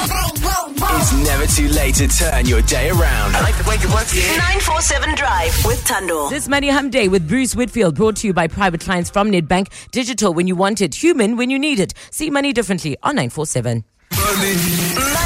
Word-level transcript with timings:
It's 0.00 1.12
never 1.26 1.46
too 1.46 1.68
late 1.74 1.94
to 1.96 2.08
turn 2.08 2.46
your 2.46 2.62
day 2.62 2.90
around. 2.90 3.34
I 3.36 3.40
like 3.42 3.56
the 3.58 3.68
way 3.68 3.76
you 3.80 3.88
work 3.92 4.06
here. 4.06 4.28
947 4.38 5.14
Drive 5.16 5.64
with 5.64 5.84
Thando. 5.84 6.30
This 6.30 6.48
Money 6.48 6.68
Hump 6.68 6.92
Day 6.92 7.08
with 7.08 7.28
Bruce 7.28 7.54
Whitfield 7.56 7.96
brought 7.96 8.16
to 8.16 8.26
you 8.28 8.32
by 8.32 8.46
private 8.46 8.80
clients 8.80 9.10
from 9.10 9.30
Nedbank. 9.30 9.68
Digital 9.90 10.32
when 10.32 10.46
you 10.46 10.54
want 10.56 10.80
it, 10.80 10.94
human 10.94 11.36
when 11.36 11.50
you 11.50 11.58
need 11.58 11.80
it. 11.80 11.94
See 12.10 12.30
money 12.30 12.52
differently 12.52 12.96
on 13.02 13.16
947. 13.16 13.84
Money 14.12 14.18
Hump 14.20 14.42
Day 14.42 14.54
with 14.54 15.17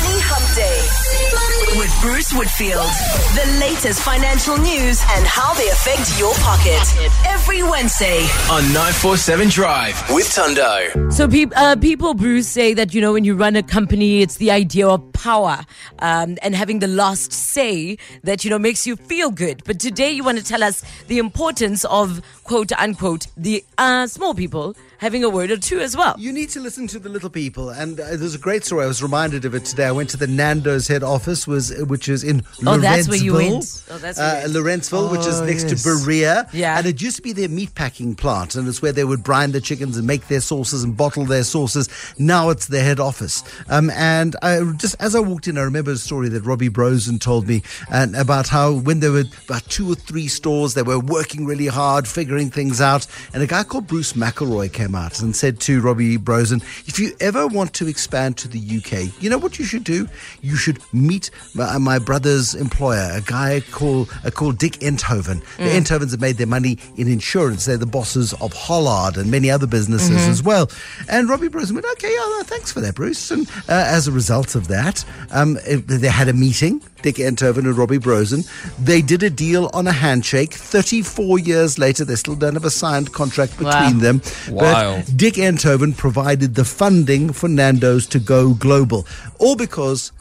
Bruce 2.02 2.32
Whitfield. 2.32 2.82
The 3.36 3.58
latest 3.60 4.02
financial 4.02 4.58
news 4.58 5.00
and 5.10 5.24
how 5.24 5.54
they 5.54 5.68
affect 5.68 6.18
your 6.18 6.34
pocket. 6.38 6.82
Every 7.28 7.62
Wednesday. 7.62 8.22
On 8.50 8.64
947 8.72 9.48
Drive 9.48 10.10
with 10.10 10.26
Thando. 10.26 11.12
So 11.12 11.28
peop 11.28 11.52
uh, 11.54 11.76
people, 11.76 12.14
Bruce, 12.14 12.48
say 12.48 12.74
that, 12.74 12.92
you 12.92 13.00
know, 13.00 13.12
when 13.12 13.22
you 13.22 13.36
run 13.36 13.54
a 13.54 13.62
company, 13.62 14.20
it's 14.20 14.38
the 14.38 14.50
idea 14.50 14.88
of 14.88 15.12
power 15.12 15.60
um, 16.00 16.38
and 16.42 16.56
having 16.56 16.80
the 16.80 16.88
last 16.88 17.32
say 17.32 17.96
that, 18.24 18.42
you 18.42 18.50
know, 18.50 18.58
makes 18.58 18.84
you 18.84 18.96
feel 18.96 19.30
good. 19.30 19.62
But 19.64 19.78
today 19.78 20.10
you 20.10 20.24
want 20.24 20.38
to 20.38 20.44
tell 20.44 20.64
us 20.64 20.82
the 21.06 21.18
importance 21.18 21.84
of, 21.84 22.20
quote 22.42 22.72
unquote, 22.72 23.28
the 23.36 23.64
uh, 23.78 24.08
small 24.08 24.34
people 24.34 24.74
having 25.02 25.24
a 25.24 25.28
word 25.28 25.50
or 25.50 25.56
two 25.56 25.80
as 25.80 25.96
well. 25.96 26.14
You 26.16 26.32
need 26.32 26.48
to 26.50 26.60
listen 26.60 26.86
to 26.86 26.98
the 27.00 27.08
little 27.08 27.28
people, 27.28 27.70
and 27.70 27.98
uh, 27.98 28.14
there's 28.14 28.36
a 28.36 28.38
great 28.38 28.64
story. 28.64 28.84
I 28.84 28.86
was 28.86 29.02
reminded 29.02 29.44
of 29.44 29.52
it 29.52 29.64
today. 29.64 29.86
I 29.86 29.90
went 29.90 30.10
to 30.10 30.16
the 30.16 30.28
Nando's 30.28 30.86
head 30.86 31.02
office, 31.02 31.44
was 31.44 31.72
which 31.92 32.08
is 32.08 32.24
in 32.24 32.42
Oh, 32.66 32.76
that's 32.78 33.06
where 33.08 33.18
you 33.18 33.34
Lorentzville. 33.34 33.90
Oh, 33.92 33.98
that's 33.98 34.18
where 34.18 34.38
uh, 34.38 34.40
went. 34.42 34.52
Lorentzville, 34.54 35.10
which 35.12 35.26
is 35.26 35.40
Oh, 35.40 35.44
next 35.44 35.68
yes. 35.70 35.82
to 35.82 35.88
Berea. 36.04 36.48
Yeah. 36.52 36.78
and 36.78 36.86
it 36.86 37.00
used 37.00 37.16
to 37.16 37.22
be 37.22 37.32
their 37.32 37.48
meat 37.48 37.74
packing 37.74 38.14
plant, 38.16 38.54
and 38.56 38.66
it's 38.66 38.82
where 38.82 38.92
they 38.92 39.04
would 39.04 39.22
brine 39.22 39.52
the 39.52 39.60
chickens 39.60 39.96
and 39.96 40.06
make 40.06 40.26
their 40.28 40.40
sauces 40.40 40.82
and 40.82 40.96
bottle 40.96 41.24
their 41.24 41.44
sauces. 41.44 41.88
Now 42.18 42.50
it's 42.50 42.66
their 42.66 42.82
head 42.82 42.98
office. 42.98 43.44
Um, 43.68 43.90
and 43.90 44.34
I 44.42 44.60
just 44.76 44.96
as 45.00 45.14
I 45.14 45.20
walked 45.20 45.46
in, 45.48 45.58
I 45.58 45.62
remember 45.62 45.90
a 45.92 45.96
story 45.96 46.28
that 46.30 46.42
Robbie 46.44 46.70
Brozin 46.70 47.20
told 47.20 47.46
me, 47.46 47.62
and 47.92 48.16
about 48.16 48.48
how 48.48 48.72
when 48.72 49.00
there 49.00 49.12
were 49.12 49.24
about 49.44 49.64
two 49.68 49.90
or 49.92 49.94
three 49.94 50.28
stores, 50.28 50.74
they 50.74 50.82
were 50.82 50.98
working 50.98 51.44
really 51.46 51.66
hard, 51.68 52.08
figuring 52.08 52.50
things 52.50 52.80
out, 52.80 53.06
and 53.34 53.42
a 53.42 53.46
guy 53.46 53.62
called 53.64 53.86
Bruce 53.86 54.14
McElroy 54.14 54.72
came 54.72 54.94
out 54.94 55.20
and 55.20 55.36
said 55.36 55.60
to 55.60 55.80
Robbie 55.80 56.16
Brozin, 56.18 56.62
if 56.88 56.98
you 56.98 57.12
ever 57.20 57.46
want 57.46 57.74
to 57.74 57.86
expand 57.88 58.36
to 58.38 58.48
the 58.48 58.58
UK, 58.78 59.22
you 59.22 59.28
know 59.28 59.38
what 59.38 59.58
you 59.58 59.64
should 59.64 59.84
do? 59.84 60.08
You 60.40 60.56
should 60.56 60.78
meet 60.94 61.30
my, 61.54 61.76
my 61.82 61.98
brother's 61.98 62.54
employer, 62.54 63.10
a 63.12 63.20
guy 63.20 63.60
called 63.70 64.10
uh, 64.24 64.30
called 64.30 64.58
Dick 64.58 64.74
Enthoven. 64.80 65.42
The 65.58 65.64
Enthovens 65.64 66.10
have 66.12 66.20
made 66.20 66.36
their 66.36 66.46
money 66.46 66.78
in 66.96 67.08
insurance. 67.08 67.64
They're 67.64 67.76
the 67.76 67.86
bosses 67.86 68.32
of 68.34 68.52
Hollard 68.52 69.16
and 69.16 69.30
many 69.30 69.50
other 69.50 69.66
businesses 69.66 70.26
as 70.28 70.42
well. 70.42 70.70
And 71.08 71.28
Robbie 71.28 71.48
Brozin 71.48 71.72
went, 71.72 71.86
okay, 71.92 72.12
yeah, 72.12 72.42
thanks 72.44 72.72
for 72.72 72.80
that, 72.80 72.94
Bruce. 72.94 73.30
And 73.30 73.48
uh, 73.68 73.72
as 73.86 74.08
a 74.08 74.12
result 74.12 74.54
of 74.54 74.68
that, 74.68 75.04
um, 75.30 75.58
it- 75.66 75.86
they 75.88 76.08
had 76.08 76.28
a 76.28 76.32
meeting. 76.32 76.82
Dick 77.02 77.16
Enthoven 77.16 77.64
and 77.66 77.76
Robbie 77.76 77.98
Brozin. 77.98 78.48
They 78.78 79.02
did 79.02 79.24
a 79.24 79.30
deal 79.30 79.68
on 79.74 79.88
a 79.88 79.92
handshake. 79.92 80.54
34 80.54 81.40
years 81.40 81.76
later, 81.76 82.04
they 82.04 82.14
still 82.14 82.36
don't 82.36 82.54
have 82.54 82.64
a 82.64 82.70
signed 82.70 83.12
contract 83.12 83.52
between 83.58 83.96
Wow. 83.96 84.00
them. 84.00 84.22
Wild. 84.48 85.04
But 85.06 85.16
Dick 85.16 85.34
Enthoven 85.34 85.94
provided 85.96 86.54
the 86.54 86.64
funding 86.64 87.32
for 87.32 87.48
Nando's 87.48 88.06
to 88.08 88.20
go 88.20 88.54
global. 88.54 89.04
All 89.40 89.56
because 89.56 90.12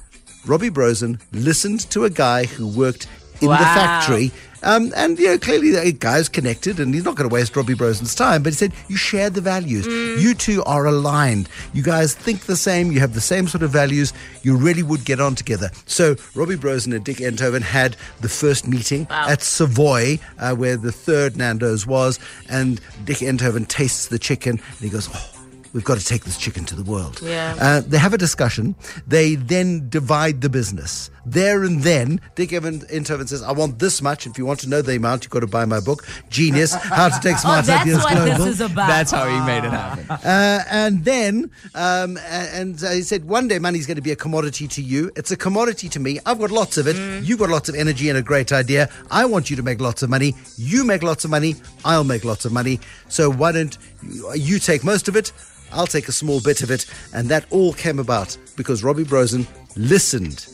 Robbie 0.45 0.69
Brozin 0.69 1.19
listened 1.31 1.81
to 1.91 2.05
a 2.05 2.09
guy 2.09 2.45
who 2.45 2.67
worked 2.67 3.07
in 3.41 3.49
the 3.49 3.55
factory. 3.57 4.31
Um, 4.63 4.93
and, 4.95 5.17
you 5.17 5.25
know, 5.25 5.37
clearly 5.39 5.71
the 5.71 5.91
guy's 5.91 6.29
connected 6.29 6.79
and 6.79 6.93
he's 6.93 7.03
not 7.03 7.15
going 7.15 7.27
to 7.27 7.33
waste 7.33 7.55
Robbie 7.55 7.73
Brozin's 7.73 8.13
time. 8.13 8.43
But 8.43 8.53
he 8.53 8.57
said, 8.57 8.73
you 8.89 8.95
share 8.95 9.31
the 9.31 9.41
values. 9.41 9.87
You 10.23 10.35
two 10.35 10.63
are 10.65 10.85
aligned. 10.85 11.49
You 11.73 11.81
guys 11.81 12.13
think 12.13 12.41
the 12.41 12.55
same. 12.55 12.91
You 12.91 12.99
have 12.99 13.15
the 13.15 13.21
same 13.21 13.47
sort 13.47 13.63
of 13.63 13.71
values. 13.71 14.13
You 14.43 14.55
really 14.55 14.83
would 14.83 15.03
get 15.03 15.19
on 15.19 15.33
together. 15.33 15.71
So 15.87 16.15
Robbie 16.35 16.57
Brozin 16.57 16.95
and 16.95 17.03
Dick 17.03 17.17
Enthoven 17.17 17.63
had 17.63 17.97
the 18.19 18.29
first 18.29 18.67
meeting 18.67 19.07
Wow. 19.09 19.29
at 19.29 19.41
Savoy, 19.41 20.19
uh, 20.37 20.53
where 20.53 20.77
the 20.77 20.91
third 20.91 21.37
Nando's 21.37 21.87
was. 21.87 22.19
And 22.47 22.79
Dick 23.03 23.17
Enthoven 23.23 23.67
tastes 23.67 24.09
the 24.09 24.19
chicken 24.19 24.59
and 24.59 24.79
he 24.79 24.89
goes, 24.89 25.09
oh, 25.11 25.40
We've 25.73 25.83
got 25.85 25.97
to 25.99 26.05
take 26.05 26.25
this 26.25 26.37
chicken 26.37 26.65
to 26.65 26.75
the 26.75 26.83
world. 26.83 27.19
Yeah. 27.23 27.55
Uh, 27.59 27.81
they 27.81 27.97
have 27.97 28.13
a 28.13 28.17
discussion. 28.17 28.75
They 29.07 29.35
then 29.35 29.87
divide 29.89 30.41
the 30.41 30.49
business. 30.49 31.09
There 31.25 31.63
and 31.63 31.81
then, 31.83 32.19
Dick 32.35 32.51
Evan 32.51 32.79
Enthoven 32.87 33.27
says, 33.29 33.41
I 33.43 33.51
want 33.51 33.79
this 33.79 34.01
much. 34.01 34.25
If 34.27 34.37
you 34.37 34.45
want 34.45 34.59
to 34.61 34.69
know 34.69 34.81
the 34.81 34.95
amount, 34.95 35.23
you've 35.23 35.31
got 35.31 35.41
to 35.41 35.47
buy 35.47 35.65
my 35.65 35.79
book, 35.79 36.05
Genius, 36.29 36.73
How 36.75 37.09
to 37.09 37.19
Take 37.21 37.35
Oh, 37.35 37.39
Smart 37.39 37.65
that's 37.65 37.81
Ideas 37.83 38.03
what 38.03 38.13
Global. 38.13 38.37
this 38.45 38.47
is 38.55 38.61
about. 38.61 38.87
That's 38.87 39.11
how 39.11 39.27
he 39.27 39.39
made 39.45 39.63
it 39.63 39.71
happen. 39.71 40.05
Uh, 40.09 40.63
and 40.69 41.05
then, 41.05 41.51
um, 41.75 42.17
and 42.27 42.83
uh, 42.83 42.89
he 42.91 43.03
said, 43.03 43.25
one 43.25 43.47
day 43.47 43.59
money's 43.59 43.85
going 43.85 43.95
to 43.97 44.01
be 44.01 44.11
a 44.11 44.15
commodity 44.15 44.67
to 44.69 44.81
you. 44.81 45.11
It's 45.15 45.31
a 45.31 45.37
commodity 45.37 45.87
to 45.89 45.99
me. 45.99 46.19
I've 46.25 46.39
got 46.39 46.51
lots 46.51 46.77
of 46.77 46.87
it. 46.87 46.95
You've 47.23 47.39
got 47.39 47.49
lots 47.49 47.69
of 47.69 47.75
energy 47.75 48.09
and 48.09 48.17
a 48.17 48.21
great 48.23 48.51
idea. 48.51 48.89
I 49.11 49.25
want 49.25 49.49
you 49.49 49.55
to 49.55 49.63
make 49.63 49.79
lots 49.79 50.01
of 50.03 50.09
money. 50.09 50.33
You 50.57 50.83
make 50.83 51.03
lots 51.03 51.23
of 51.23 51.29
money. 51.31 51.55
I'll 51.85 52.03
make 52.03 52.25
lots 52.25 52.45
of 52.45 52.51
money. 52.51 52.79
So 53.09 53.29
why 53.31 53.51
don't 53.51 53.77
you, 54.03 54.33
you 54.33 54.59
take 54.59 54.83
most 54.83 55.07
of 55.07 55.15
it? 55.15 55.31
I'll 55.71 55.87
take 55.87 56.07
a 56.07 56.11
small 56.11 56.41
bit 56.41 56.61
of 56.61 56.71
it. 56.71 56.85
And 57.13 57.29
that 57.29 57.45
all 57.49 57.73
came 57.73 57.99
about 57.99 58.37
because 58.55 58.83
Robbie 58.83 59.03
Brozin 59.05 59.47
listened 59.75 60.47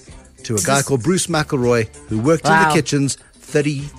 to 0.43 0.55
a 0.55 0.59
guy 0.59 0.81
called 0.81 1.03
Bruce 1.03 1.27
McElroy 1.27 1.87
who 2.07 2.19
worked 2.19 2.45
in 2.45 2.51
the 2.51 2.69
kitchens 2.73 3.17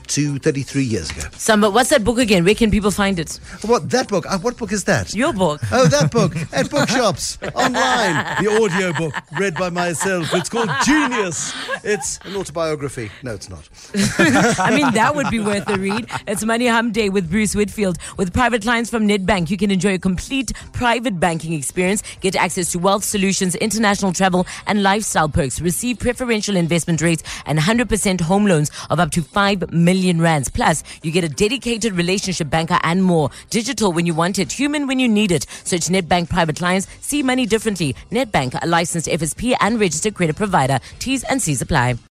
32, 0.09 0.39
33 0.39 0.83
years 0.83 1.11
ago. 1.11 1.21
Some, 1.33 1.61
but 1.61 1.75
what's 1.75 1.91
that 1.91 2.03
book 2.03 2.19
again? 2.19 2.43
Where 2.45 2.55
can 2.55 2.71
people 2.71 2.91
find 2.91 3.19
it? 3.19 3.39
What, 3.67 3.91
that 3.91 4.09
book? 4.09 4.25
Uh, 4.27 4.39
what 4.39 4.57
book 4.57 4.73
is 4.73 4.85
that? 4.85 5.15
Your 5.15 5.35
book. 5.35 5.61
Oh, 5.71 5.87
that 5.87 6.11
book 6.11 6.35
at 6.53 6.71
bookshops 6.71 7.37
online. 7.55 8.43
The 8.43 8.59
audio 8.63 8.93
book 8.95 9.15
read 9.39 9.55
by 9.55 9.69
myself. 9.69 10.33
It's 10.33 10.49
called 10.49 10.71
Genius. 10.85 11.55
It's 11.85 12.19
an 12.25 12.37
autobiography. 12.37 13.11
No, 13.23 13.35
it's 13.35 13.51
not. 13.51 13.69
I 14.59 14.75
mean, 14.75 14.93
that 14.95 15.15
would 15.15 15.29
be 15.29 15.41
worth 15.41 15.69
a 15.69 15.77
read. 15.79 16.07
It's 16.27 16.43
Money 16.43 16.69
Hump 16.69 16.95
Day 16.95 17.11
with 17.11 17.31
Bruce 17.31 17.55
Whitfield. 17.55 17.99
With 18.17 18.33
private 18.33 18.63
clients 18.63 18.89
from 18.89 19.07
Nedbank, 19.07 19.51
you 19.51 19.59
can 19.59 19.71
enjoy 19.71 19.95
a 19.95 19.99
complete 19.99 20.53
private 20.73 21.21
banking 21.21 21.53
experience, 21.53 22.03
get 22.21 22.35
access 22.35 22.73
to 22.73 22.79
wealth 22.79 23.05
solutions, 23.05 23.55
international 23.57 24.15
travel, 24.15 24.47
and 24.67 24.83
lifestyle 24.83 25.29
perks. 25.29 25.61
Receive 25.61 25.99
preferential 25.99 26.57
investment 26.57 27.03
rates 27.03 27.23
and 27.45 27.59
100% 27.59 28.23
home 28.23 28.47
loans 28.47 28.71
of 28.89 29.01
up 29.01 29.11
to 29.11 29.23
5 29.23 29.71
million 29.71 29.98
rands. 30.07 30.49
Plus, 30.49 30.83
you 31.03 31.11
get 31.11 31.25
a 31.25 31.29
dedicated 31.29 31.93
relationship 31.93 32.49
banker 32.49 32.79
and 32.83 33.03
more. 33.03 33.31
Digital 33.51 33.93
when 33.93 34.07
you 34.07 34.15
want 34.15 34.39
it, 34.39 34.53
human 34.53 34.87
when 34.87 34.99
you 34.99 35.09
need 35.09 35.33
it. 35.33 35.47
Search 35.65 35.89
Nedbank 35.89 36.31
Private 36.31 36.57
Clients. 36.57 36.87
See 37.01 37.23
money 37.23 37.47
differently. 37.47 37.95
Nedbank, 38.11 38.59
a 38.63 38.67
licensed 38.67 39.09
FSP 39.09 39.55
and 39.61 39.79
registered 39.81 40.15
credit 40.15 40.37
provider. 40.37 40.79
T's 40.99 41.25
and 41.25 41.43
C's 41.43 41.61
apply. 41.61 41.99